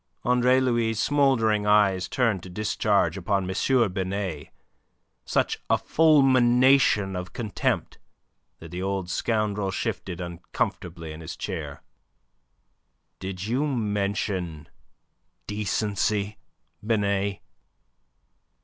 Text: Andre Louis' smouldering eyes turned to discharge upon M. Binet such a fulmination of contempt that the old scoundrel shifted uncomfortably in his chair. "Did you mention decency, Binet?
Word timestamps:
Andre 0.23 0.59
Louis' 0.59 0.95
smouldering 0.99 1.67
eyes 1.67 2.07
turned 2.09 2.41
to 2.41 2.49
discharge 2.49 3.17
upon 3.17 3.47
M. 3.47 3.91
Binet 3.93 4.47
such 5.25 5.59
a 5.69 5.77
fulmination 5.77 7.15
of 7.15 7.33
contempt 7.33 7.99
that 8.57 8.71
the 8.71 8.81
old 8.81 9.11
scoundrel 9.11 9.69
shifted 9.69 10.19
uncomfortably 10.19 11.11
in 11.13 11.21
his 11.21 11.35
chair. 11.37 11.83
"Did 13.19 13.45
you 13.45 13.67
mention 13.67 14.69
decency, 15.45 16.39
Binet? 16.83 17.39